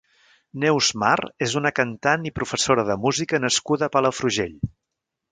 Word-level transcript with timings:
Neus 0.61 0.87
Mar 1.01 1.17
és 1.47 1.51
una 1.59 1.71
cantant 1.79 2.25
i 2.29 2.33
professora 2.39 2.85
de 2.87 2.95
música 3.03 3.41
nascuda 3.43 3.87
a 3.91 3.93
Palafrugell. 3.97 4.57